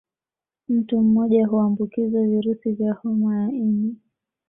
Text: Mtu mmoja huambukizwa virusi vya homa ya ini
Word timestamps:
Mtu 0.69 1.01
mmoja 1.01 1.47
huambukizwa 1.47 2.21
virusi 2.25 2.71
vya 2.71 2.93
homa 2.93 3.41
ya 3.41 3.49
ini 3.49 3.95